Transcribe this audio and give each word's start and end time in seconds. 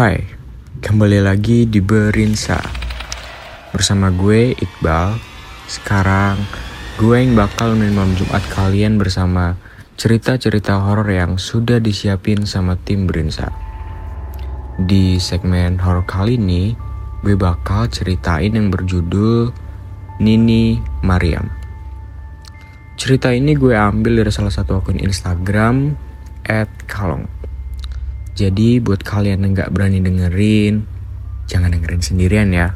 Hai, 0.00 0.24
kembali 0.80 1.20
lagi 1.20 1.68
di 1.68 1.76
Berinsa. 1.84 2.56
Bersama 3.68 4.08
gue, 4.08 4.56
Iqbal. 4.56 5.20
Sekarang, 5.68 6.40
gue 6.96 7.20
yang 7.20 7.36
bakal 7.36 7.76
main 7.76 7.92
Jumat 8.16 8.40
kalian 8.48 8.96
bersama 8.96 9.60
cerita-cerita 10.00 10.80
horor 10.80 11.04
yang 11.04 11.36
sudah 11.36 11.84
disiapin 11.84 12.48
sama 12.48 12.80
tim 12.80 13.04
Berinsa. 13.04 13.52
Di 14.80 15.20
segmen 15.20 15.76
horor 15.76 16.08
kali 16.08 16.40
ini, 16.40 16.72
gue 17.20 17.36
bakal 17.36 17.92
ceritain 17.92 18.56
yang 18.56 18.72
berjudul 18.72 19.52
Nini 20.16 20.80
Mariam. 21.04 21.44
Cerita 22.96 23.36
ini 23.36 23.52
gue 23.52 23.76
ambil 23.76 24.24
dari 24.24 24.32
salah 24.32 24.48
satu 24.48 24.80
akun 24.80 24.96
Instagram 24.96 25.92
at 26.48 26.72
Kalong 26.88 27.39
jadi 28.38 28.78
buat 28.78 29.02
kalian 29.02 29.42
yang 29.42 29.52
gak 29.58 29.72
berani 29.74 29.98
dengerin, 29.98 30.86
jangan 31.50 31.74
dengerin 31.74 32.02
sendirian 32.02 32.50
ya. 32.54 32.68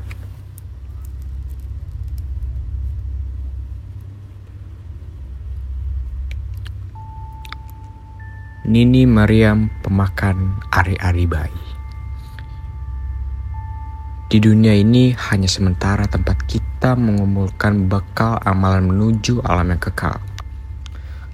Nini 8.64 9.04
Mariam 9.04 9.68
pemakan 9.84 10.56
ari-ari 10.72 11.28
bayi. 11.28 11.64
Di 14.24 14.41
dunia 14.41 14.72
ini 14.72 15.14
hanya 15.14 15.46
sementara 15.46 16.08
tempat 16.08 16.42
kita 16.48 16.96
mengumpulkan 16.96 17.86
bekal 17.86 18.41
amalan 18.42 18.88
menuju 18.88 19.44
alam 19.44 19.70
yang 19.70 19.78
kekal. 19.78 20.16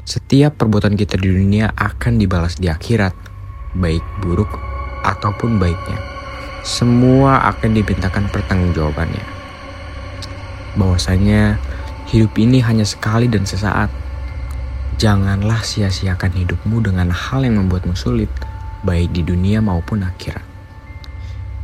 Setiap 0.03 0.59
perbuatan 0.59 0.99
kita 0.99 1.17
di 1.17 1.31
dunia 1.31 1.71
akan 1.71 2.19
dibalas 2.19 2.59
di 2.59 2.67
akhirat 2.67 3.30
baik 3.77 4.03
buruk 4.23 4.51
ataupun 5.07 5.63
baiknya, 5.63 5.99
semua 6.67 7.41
akan 7.49 7.71
dibintakan 7.73 8.29
pertanggungjawabannya. 8.29 9.25
Bahwasanya 10.77 11.59
hidup 12.11 12.37
ini 12.37 12.61
hanya 12.63 12.85
sekali 12.85 13.27
dan 13.27 13.49
sesaat. 13.49 13.91
Janganlah 15.01 15.65
sia-siakan 15.65 16.37
hidupmu 16.37 16.85
dengan 16.85 17.09
hal 17.09 17.47
yang 17.49 17.57
membuatmu 17.65 17.97
sulit, 17.97 18.29
baik 18.85 19.17
di 19.17 19.25
dunia 19.25 19.65
maupun 19.65 20.05
akhirat. 20.05 20.45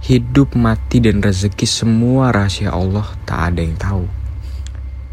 Hidup, 0.07 0.57
mati, 0.57 1.03
dan 1.03 1.21
rezeki 1.21 1.67
semua 1.67 2.33
rahasia 2.33 2.73
Allah 2.73 3.05
tak 3.29 3.53
ada 3.53 3.61
yang 3.61 3.77
tahu. 3.77 4.07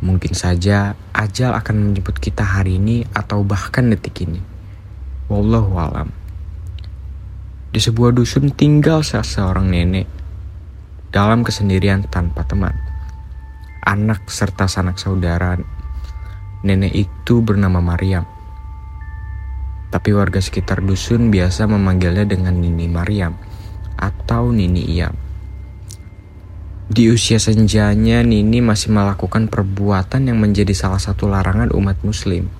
Mungkin 0.03 0.31
saja 0.37 0.95
ajal 1.11 1.55
akan 1.55 1.91
menjemput 1.91 2.21
kita 2.21 2.45
hari 2.45 2.77
ini 2.79 3.03
atau 3.11 3.41
bahkan 3.43 3.89
detik 3.89 4.23
ini. 4.23 4.39
Wallahu 5.27 5.75
alam. 5.79 6.22
Di 7.73 7.81
sebuah 7.81 8.13
dusun 8.13 8.53
tinggal 8.53 9.01
seorang 9.01 9.65
nenek 9.65 10.05
dalam 11.09 11.41
kesendirian 11.41 12.05
tanpa 12.05 12.45
teman. 12.45 12.77
Anak 13.81 14.29
serta 14.29 14.69
sanak 14.69 15.01
saudara 15.01 15.57
nenek 16.61 16.93
itu 16.93 17.41
bernama 17.41 17.81
Maryam. 17.81 18.29
Tapi 19.89 20.09
warga 20.13 20.37
sekitar 20.37 20.85
dusun 20.85 21.33
biasa 21.33 21.65
memanggilnya 21.65 22.29
dengan 22.29 22.61
Nini 22.61 22.85
Maryam 22.85 23.33
atau 23.97 24.53
Nini 24.53 24.93
Iyam. 24.93 25.17
Di 26.93 27.09
usia 27.09 27.41
senjanya, 27.41 28.21
Nini 28.21 28.61
masih 28.61 28.93
melakukan 28.93 29.49
perbuatan 29.49 30.29
yang 30.29 30.37
menjadi 30.37 30.77
salah 30.77 31.01
satu 31.01 31.25
larangan 31.25 31.73
umat 31.73 31.97
muslim, 32.05 32.53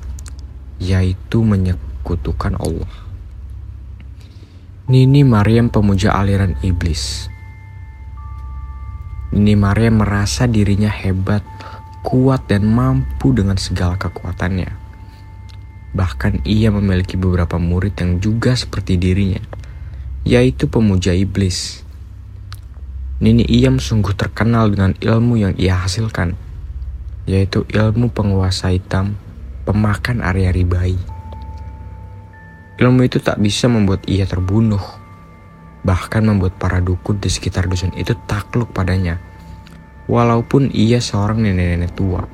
yaitu 0.81 1.45
menyekutukan 1.45 2.57
Allah. 2.57 3.12
Nini 4.93 5.25
Mariam 5.25 5.73
pemuja 5.73 6.13
aliran 6.13 6.53
iblis. 6.61 7.25
Nini 9.33 9.57
Mariam 9.57 10.05
merasa 10.05 10.45
dirinya 10.45 10.85
hebat, 10.85 11.41
kuat, 12.05 12.45
dan 12.45 12.69
mampu 12.69 13.33
dengan 13.33 13.57
segala 13.57 13.97
kekuatannya. 13.97 14.69
Bahkan 15.97 16.45
ia 16.45 16.69
memiliki 16.69 17.17
beberapa 17.17 17.57
murid 17.57 17.97
yang 17.97 18.21
juga 18.21 18.53
seperti 18.53 19.01
dirinya, 19.01 19.41
yaitu 20.29 20.69
pemuja 20.69 21.17
iblis. 21.17 21.81
Nini 23.17 23.49
Iyam 23.49 23.81
sungguh 23.81 24.13
terkenal 24.13 24.69
dengan 24.69 24.93
ilmu 25.01 25.41
yang 25.41 25.57
ia 25.57 25.73
hasilkan, 25.73 26.37
yaitu 27.25 27.65
ilmu 27.65 28.13
penguasa 28.13 28.69
hitam, 28.69 29.17
pemakan 29.65 30.21
area-area 30.21 30.69
bayi. 30.69 31.12
Ilmu 32.73 33.05
itu 33.05 33.21
tak 33.21 33.37
bisa 33.37 33.69
membuat 33.69 34.05
ia 34.09 34.25
terbunuh, 34.25 34.81
bahkan 35.85 36.25
membuat 36.25 36.57
para 36.57 36.81
dukun 36.81 37.21
di 37.21 37.29
sekitar 37.29 37.69
dusun 37.69 37.93
itu 37.93 38.17
takluk 38.25 38.73
padanya, 38.73 39.21
walaupun 40.09 40.73
ia 40.73 40.97
seorang 40.97 41.37
nenek-nenek 41.43 41.93
tua. 41.93 42.25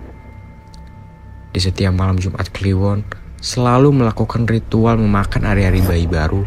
Di 1.52 1.60
setiap 1.60 1.92
malam 1.92 2.16
Jumat 2.16 2.48
Kliwon, 2.56 3.04
selalu 3.44 4.04
melakukan 4.04 4.48
ritual 4.48 4.96
memakan 4.96 5.44
hari-hari 5.48 5.84
bayi 5.84 6.08
baru 6.08 6.44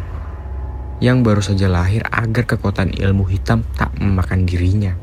yang 1.02 1.26
baru 1.26 1.42
saja 1.42 1.66
lahir 1.66 2.06
agar 2.06 2.46
kekuatan 2.46 2.94
ilmu 2.94 3.26
hitam 3.26 3.66
tak 3.74 3.90
memakan 3.98 4.46
dirinya. 4.46 4.94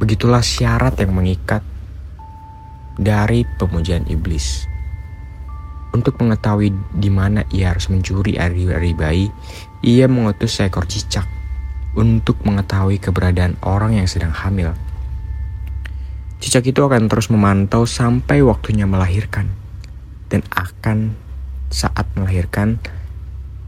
Begitulah 0.00 0.40
syarat 0.40 0.96
yang 0.96 1.12
mengikat 1.12 1.60
dari 2.96 3.44
pemujaan 3.60 4.08
iblis. 4.08 4.71
Untuk 5.92 6.16
mengetahui 6.16 6.72
di 6.96 7.12
mana 7.12 7.44
ia 7.52 7.68
harus 7.68 7.92
mencuri 7.92 8.40
ari-ari 8.40 8.96
bayi, 8.96 9.28
ia 9.84 10.08
mengutus 10.08 10.56
seekor 10.56 10.88
cicak 10.88 11.28
untuk 11.92 12.40
mengetahui 12.48 12.96
keberadaan 12.96 13.60
orang 13.60 14.00
yang 14.00 14.08
sedang 14.08 14.32
hamil. 14.32 14.72
Cicak 16.40 16.64
itu 16.64 16.80
akan 16.80 17.12
terus 17.12 17.28
memantau 17.28 17.84
sampai 17.84 18.40
waktunya 18.40 18.88
melahirkan. 18.88 19.52
Dan 20.32 20.40
akan 20.48 21.12
saat 21.68 22.08
melahirkan, 22.16 22.80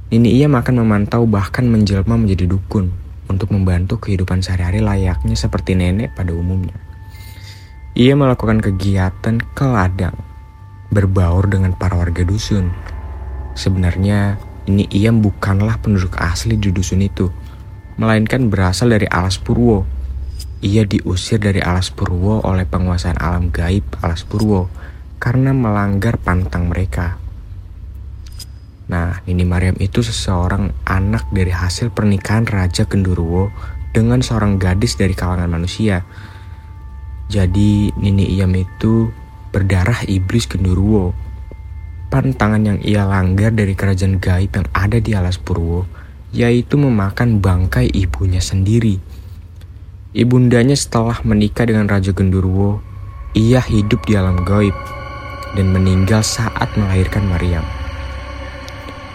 ini 0.08 0.41
ia 0.41 0.48
akan 0.48 0.80
memantau 0.80 1.28
bahkan 1.28 1.68
menjelma 1.68 2.16
menjadi 2.16 2.48
dukun 2.48 2.88
untuk 3.28 3.52
membantu 3.52 4.00
kehidupan 4.00 4.41
sehari-hari 4.41 4.80
layaknya 4.80 5.36
seperti 5.36 5.76
nenek 5.76 6.16
pada 6.16 6.32
umumnya. 6.32 6.76
Ia 7.94 8.16
melakukan 8.16 8.64
kegiatan 8.64 9.44
ke 9.54 9.64
ladang 9.68 10.34
berbaur 10.94 11.50
dengan 11.50 11.75
para 11.75 11.99
warga 11.99 12.22
dusun. 12.22 12.71
Sebenarnya 13.59 14.38
ini 14.71 14.87
ia 14.94 15.10
bukanlah 15.10 15.82
penduduk 15.82 16.15
asli 16.22 16.55
di 16.55 16.71
dusun 16.71 17.03
itu, 17.03 17.34
melainkan 17.99 18.47
berasal 18.47 18.94
dari 18.94 19.10
Alas 19.10 19.43
Purwo. 19.43 19.83
Ia 20.62 20.87
diusir 20.87 21.43
dari 21.43 21.59
Alas 21.59 21.91
Purwo 21.91 22.41
oleh 22.47 22.65
penguasaan 22.65 23.19
alam 23.19 23.50
gaib 23.50 23.84
Alas 24.00 24.22
Purwo 24.22 24.71
karena 25.19 25.50
melanggar 25.50 26.16
pantang 26.16 26.71
mereka. 26.71 27.21
Nah, 28.84 29.25
Nini 29.25 29.49
Mariam 29.49 29.77
itu 29.81 30.04
seseorang 30.04 30.69
anak 30.84 31.33
dari 31.33 31.49
hasil 31.49 31.88
pernikahan 31.93 32.44
Raja 32.44 32.84
Gendurwo 32.84 33.49
dengan 33.97 34.21
seorang 34.21 34.60
gadis 34.60 35.00
dari 35.00 35.16
kalangan 35.16 35.49
manusia. 35.49 36.04
Jadi 37.33 37.88
Nini 37.97 38.28
Iyam 38.37 38.53
itu 38.53 39.09
berdarah 39.54 40.03
iblis 40.10 40.50
Genderuwo. 40.50 41.15
Pantangan 42.10 42.59
yang 42.59 42.78
ia 42.82 43.06
langgar 43.06 43.54
dari 43.54 43.78
kerajaan 43.78 44.19
gaib 44.19 44.50
yang 44.50 44.66
ada 44.75 44.98
di 44.98 45.15
alas 45.15 45.38
Purwo, 45.38 45.87
yaitu 46.34 46.75
memakan 46.75 47.38
bangkai 47.38 47.87
ibunya 47.94 48.42
sendiri. 48.42 48.98
Ibundanya 50.10 50.75
setelah 50.75 51.22
menikah 51.22 51.70
dengan 51.70 51.87
Raja 51.87 52.10
Genderuwo, 52.10 52.82
ia 53.38 53.62
hidup 53.62 54.03
di 54.10 54.19
alam 54.19 54.42
gaib 54.42 54.74
dan 55.54 55.71
meninggal 55.71 56.27
saat 56.27 56.74
melahirkan 56.74 57.22
Maryam. 57.30 57.62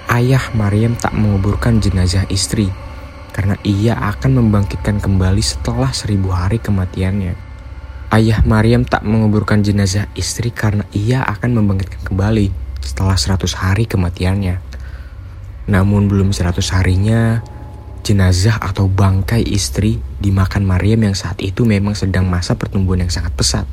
Ayah 0.08 0.44
Maryam 0.56 0.96
tak 0.96 1.12
menguburkan 1.16 1.84
jenazah 1.84 2.24
istri 2.32 2.72
karena 3.36 3.56
ia 3.64 3.96
akan 3.96 4.44
membangkitkan 4.44 5.00
kembali 5.04 5.44
setelah 5.44 5.92
seribu 5.92 6.32
hari 6.32 6.60
kematiannya. 6.60 7.49
Ayah 8.10 8.42
Maryam 8.42 8.90
tak 8.90 9.06
menguburkan 9.06 9.62
jenazah 9.62 10.10
istri 10.18 10.50
karena 10.50 10.82
ia 10.98 11.22
akan 11.30 11.62
membangkitkan 11.62 12.02
kembali 12.10 12.50
setelah 12.82 13.14
100 13.14 13.54
hari 13.54 13.86
kematiannya. 13.86 14.58
Namun 15.70 16.10
belum 16.10 16.34
100 16.34 16.58
harinya, 16.74 17.46
jenazah 18.02 18.58
atau 18.58 18.90
bangkai 18.90 19.46
istri 19.46 20.02
dimakan 20.18 20.66
Maryam 20.66 21.06
yang 21.06 21.14
saat 21.14 21.38
itu 21.38 21.70
memang 21.70 21.94
sedang 21.94 22.26
masa 22.26 22.58
pertumbuhan 22.58 23.06
yang 23.06 23.14
sangat 23.14 23.30
pesat. 23.38 23.70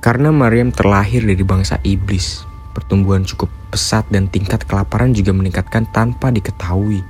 Karena 0.00 0.32
Maryam 0.32 0.72
terlahir 0.72 1.20
dari 1.20 1.44
bangsa 1.44 1.76
iblis, 1.84 2.48
pertumbuhan 2.72 3.28
cukup 3.28 3.52
pesat 3.76 4.08
dan 4.08 4.32
tingkat 4.32 4.64
kelaparan 4.64 5.12
juga 5.12 5.36
meningkatkan 5.36 5.84
tanpa 5.92 6.32
diketahui. 6.32 7.04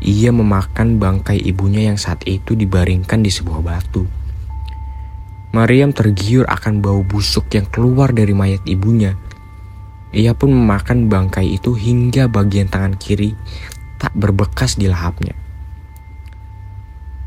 Ia 0.00 0.32
memakan 0.32 0.96
bangkai 0.96 1.36
ibunya 1.36 1.92
yang 1.92 2.00
saat 2.00 2.24
itu 2.24 2.56
dibaringkan 2.56 3.20
di 3.20 3.28
sebuah 3.28 3.60
batu. 3.60 4.08
Maryam 5.48 5.96
tergiur 5.96 6.44
akan 6.44 6.84
bau 6.84 7.00
busuk 7.00 7.48
yang 7.56 7.64
keluar 7.72 8.12
dari 8.12 8.36
mayat 8.36 8.60
ibunya. 8.68 9.16
Ia 10.12 10.36
pun 10.36 10.52
memakan 10.52 11.08
bangkai 11.08 11.56
itu 11.56 11.72
hingga 11.72 12.28
bagian 12.28 12.68
tangan 12.68 12.96
kiri 12.96 13.32
tak 13.96 14.12
berbekas 14.12 14.76
di 14.76 14.88
lahapnya. 14.88 15.32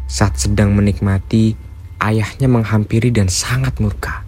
Saat 0.05 0.37
sedang 0.37 0.73
menikmati, 0.77 1.55
ayahnya 2.01 2.45
menghampiri 2.51 3.09
dan 3.13 3.31
sangat 3.31 3.77
murka. 3.79 4.25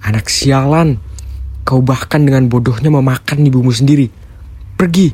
Anak 0.00 0.32
sialan, 0.32 0.96
kau 1.68 1.84
bahkan 1.84 2.24
dengan 2.24 2.48
bodohnya 2.48 2.88
memakan 2.88 3.44
ibumu 3.44 3.70
sendiri. 3.70 4.08
Pergi, 4.80 5.12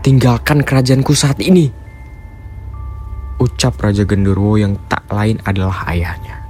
tinggalkan 0.00 0.64
kerajaanku 0.64 1.12
saat 1.12 1.38
ini. 1.44 1.68
Ucap 3.36 3.76
Raja 3.76 4.08
Genderuwo 4.08 4.56
yang 4.56 4.80
tak 4.88 5.03
lain 5.10 5.40
adalah 5.44 5.88
ayahnya. 5.90 6.44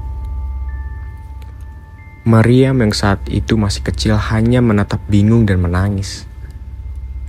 Mariam 2.25 2.81
yang 2.81 2.97
saat 2.97 3.21
itu 3.29 3.61
masih 3.61 3.85
kecil 3.85 4.17
hanya 4.17 4.65
menatap 4.65 5.01
bingung 5.13 5.45
dan 5.45 5.61
menangis. 5.61 6.25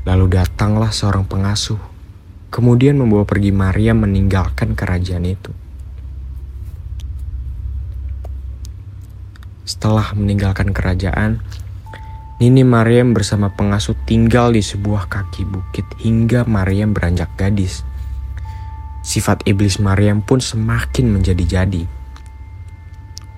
Lalu 0.07 0.39
datanglah 0.39 0.95
seorang 0.95 1.27
pengasuh, 1.27 1.81
kemudian 2.47 2.95
membawa 2.95 3.27
pergi 3.27 3.51
Mariam 3.51 4.05
meninggalkan 4.07 4.71
kerajaan 4.71 5.27
itu. 5.27 5.51
Setelah 9.65 10.15
meninggalkan 10.15 10.71
kerajaan, 10.71 11.43
Nini 12.35 12.67
Mariam 12.67 13.15
bersama 13.15 13.47
pengasuh 13.47 13.95
tinggal 14.03 14.51
di 14.51 14.59
sebuah 14.59 15.07
kaki 15.07 15.47
bukit 15.47 15.87
hingga 16.03 16.43
Mariam 16.43 16.91
beranjak 16.91 17.31
gadis. 17.39 17.87
Sifat 19.05 19.45
iblis 19.45 19.77
Mariam 19.77 20.25
pun 20.25 20.41
semakin 20.41 21.13
menjadi-jadi 21.13 21.85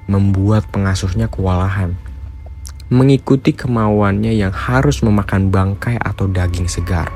membuat 0.08 0.64
pengasuhnya 0.72 1.28
kewalahan. 1.28 2.00
Mengikuti 2.88 3.52
kemauannya 3.52 4.32
yang 4.32 4.56
harus 4.56 5.04
memakan 5.04 5.52
bangkai 5.52 6.00
atau 6.00 6.32
daging 6.32 6.72
segar. 6.72 7.12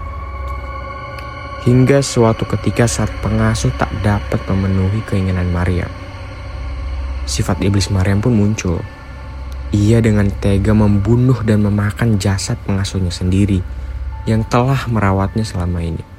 Hingga 1.63 2.03
suatu 2.03 2.43
ketika 2.43 2.91
saat 2.91 3.07
pengasuh 3.23 3.71
tak 3.79 3.87
dapat 4.03 4.43
memenuhi 4.51 4.99
keinginan 5.07 5.47
Maryam. 5.55 5.87
Sifat 7.23 7.63
iblis 7.63 7.87
Maryam 7.87 8.19
pun 8.19 8.35
muncul. 8.35 8.83
Ia 9.71 10.03
dengan 10.03 10.27
tega 10.27 10.75
membunuh 10.75 11.39
dan 11.47 11.63
memakan 11.63 12.19
jasad 12.19 12.59
pengasuhnya 12.67 13.15
sendiri 13.15 13.63
yang 14.27 14.43
telah 14.43 14.91
merawatnya 14.91 15.47
selama 15.47 15.79
ini. 15.79 16.10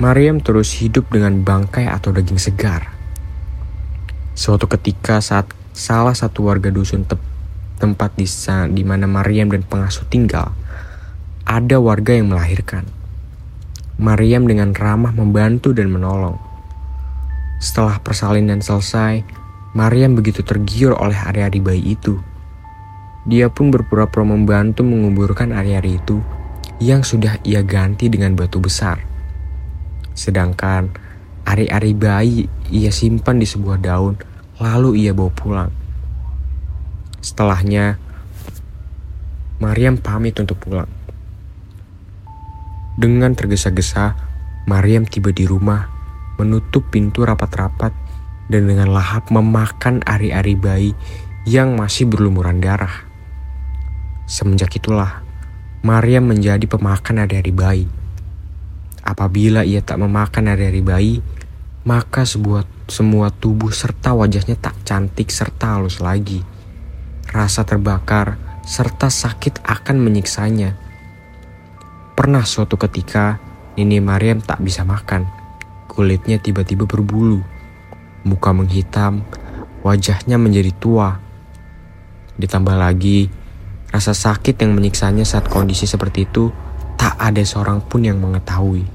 Maryam 0.00 0.40
terus 0.40 0.72
hidup 0.80 1.12
dengan 1.12 1.44
bangkai 1.44 1.90
atau 1.90 2.14
daging 2.14 2.40
segar 2.40 3.02
Suatu 4.32 4.64
ketika 4.64 5.20
saat 5.20 5.52
salah 5.76 6.16
satu 6.16 6.48
warga 6.48 6.72
dusun 6.72 7.04
te 7.04 7.20
tempat 7.76 8.16
di, 8.16 8.24
di 8.72 8.80
mana 8.80 9.04
Mariam 9.04 9.52
dan 9.52 9.60
pengasuh 9.60 10.08
tinggal, 10.08 10.56
ada 11.44 11.76
warga 11.76 12.16
yang 12.16 12.32
melahirkan. 12.32 12.88
Mariam 14.00 14.48
dengan 14.48 14.72
ramah 14.72 15.12
membantu 15.12 15.76
dan 15.76 15.92
menolong. 15.92 16.40
Setelah 17.60 18.00
persalinan 18.00 18.64
selesai, 18.64 19.20
Mariam 19.76 20.16
begitu 20.16 20.40
tergiur 20.40 20.96
oleh 20.96 21.18
ari-ari 21.18 21.60
bayi 21.60 21.92
itu. 21.92 22.16
Dia 23.28 23.52
pun 23.52 23.68
berpura-pura 23.68 24.24
membantu 24.24 24.80
menguburkan 24.80 25.52
ari-ari 25.52 26.00
itu 26.00 26.24
yang 26.80 27.04
sudah 27.04 27.36
ia 27.44 27.60
ganti 27.60 28.08
dengan 28.08 28.32
batu 28.32 28.62
besar. 28.64 29.11
Sedangkan 30.12 30.92
ari-ari 31.42 31.92
bayi 31.96 32.46
ia 32.70 32.92
simpan 32.94 33.40
di 33.40 33.46
sebuah 33.48 33.82
daun, 33.82 34.14
lalu 34.62 35.06
ia 35.06 35.12
bawa 35.12 35.32
pulang. 35.32 35.70
Setelahnya, 37.22 37.98
Mariam 39.62 39.94
pamit 39.94 40.34
untuk 40.42 40.58
pulang. 40.58 40.90
Dengan 42.98 43.32
tergesa-gesa, 43.32 44.18
Mariam 44.66 45.06
tiba 45.06 45.30
di 45.30 45.46
rumah, 45.46 45.86
menutup 46.36 46.90
pintu 46.90 47.22
rapat-rapat, 47.22 47.94
dan 48.50 48.68
dengan 48.68 48.90
lahap 48.90 49.30
memakan 49.30 50.02
ari-ari 50.04 50.58
bayi 50.58 50.92
yang 51.48 51.78
masih 51.78 52.10
berlumuran 52.10 52.60
darah. 52.60 53.06
Semenjak 54.26 54.74
itulah, 54.76 55.22
Mariam 55.82 56.30
menjadi 56.30 56.62
pemakan 56.66 57.26
ari-ari 57.26 57.52
bayi. 57.54 57.86
Apabila 59.02 59.66
ia 59.66 59.82
tak 59.82 59.98
memakan 59.98 60.54
ari-ari 60.54 60.78
bayi, 60.78 61.14
maka 61.82 62.22
sebuah 62.22 62.62
semua 62.86 63.34
tubuh 63.34 63.74
serta 63.74 64.14
wajahnya 64.14 64.54
tak 64.54 64.78
cantik 64.86 65.34
serta 65.34 65.74
halus 65.74 65.98
lagi. 65.98 66.46
Rasa 67.34 67.66
terbakar 67.66 68.38
serta 68.62 69.10
sakit 69.10 69.66
akan 69.66 69.96
menyiksanya. 69.98 70.78
Pernah 72.14 72.46
suatu 72.46 72.78
ketika, 72.78 73.42
Nini 73.74 73.98
Mariam 73.98 74.38
tak 74.38 74.62
bisa 74.62 74.86
makan. 74.86 75.26
Kulitnya 75.90 76.38
tiba-tiba 76.38 76.86
berbulu. 76.86 77.42
Muka 78.22 78.54
menghitam, 78.54 79.26
wajahnya 79.82 80.38
menjadi 80.38 80.70
tua. 80.78 81.18
Ditambah 82.38 82.78
lagi, 82.78 83.26
rasa 83.90 84.14
sakit 84.14 84.54
yang 84.62 84.78
menyiksanya 84.78 85.26
saat 85.26 85.50
kondisi 85.50 85.90
seperti 85.90 86.30
itu 86.30 86.54
tak 87.02 87.18
ada 87.18 87.42
seorang 87.42 87.82
pun 87.82 88.06
yang 88.06 88.22
mengetahui. 88.22 88.86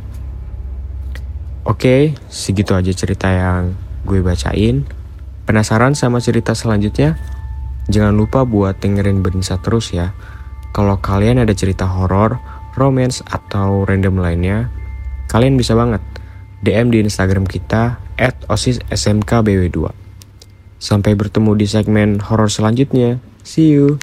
Oke, 1.68 2.15
segitu 2.31 2.71
aja 2.71 2.95
cerita 2.95 3.27
yang 3.27 3.75
gue 4.07 4.24
bacain. 4.24 4.88
Penasaran 5.44 5.92
sama 5.92 6.24
cerita 6.24 6.56
selanjutnya? 6.56 7.19
Jangan 7.92 8.15
lupa 8.15 8.48
buat 8.48 8.80
dengerin 8.80 9.19
Berinsa 9.19 9.59
terus 9.59 9.92
ya. 9.92 10.15
Kalau 10.71 11.04
kalian 11.04 11.44
ada 11.44 11.51
cerita 11.51 11.83
horor, 11.83 12.39
romance, 12.80 13.19
atau 13.27 13.83
random 13.83 14.24
lainnya, 14.24 14.71
kalian 15.27 15.59
bisa 15.59 15.75
banget 15.75 16.00
DM 16.63 16.95
di 16.95 17.04
Instagram 17.04 17.44
kita 17.44 18.00
at 18.15 18.39
osissmkbw2. 18.48 19.92
Sampai 20.80 21.15
bertemu 21.15 21.51
di 21.59 21.68
segmen 21.68 22.24
horor 22.24 22.48
selanjutnya. 22.48 23.19
See 23.48 23.71
you! 23.71 23.95